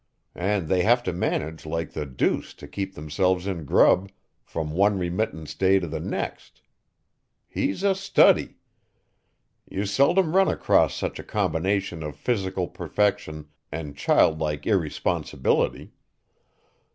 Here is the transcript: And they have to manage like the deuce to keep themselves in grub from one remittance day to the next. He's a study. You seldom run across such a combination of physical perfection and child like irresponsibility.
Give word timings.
And 0.33 0.67
they 0.67 0.81
have 0.81 1.03
to 1.03 1.13
manage 1.13 1.63
like 1.63 1.91
the 1.91 2.07
deuce 2.07 2.55
to 2.55 2.67
keep 2.67 2.95
themselves 2.95 3.45
in 3.45 3.65
grub 3.65 4.09
from 4.43 4.71
one 4.71 4.97
remittance 4.97 5.53
day 5.53 5.79
to 5.79 5.87
the 5.87 5.99
next. 5.99 6.63
He's 7.47 7.83
a 7.83 7.93
study. 7.93 8.55
You 9.69 9.85
seldom 9.85 10.35
run 10.35 10.47
across 10.47 10.95
such 10.95 11.19
a 11.19 11.23
combination 11.23 12.01
of 12.01 12.15
physical 12.15 12.67
perfection 12.67 13.49
and 13.71 13.95
child 13.95 14.39
like 14.39 14.65
irresponsibility. 14.65 15.91